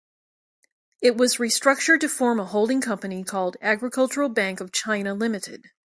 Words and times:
It 0.99 1.15
was 1.15 1.37
restructured 1.37 1.99
to 1.99 2.09
form 2.09 2.39
a 2.39 2.45
holding 2.45 2.81
company 2.81 3.23
called 3.23 3.57
Agricultural 3.61 4.29
Bank 4.29 4.59
of 4.59 4.71
China 4.71 5.13
Limited. 5.13 5.69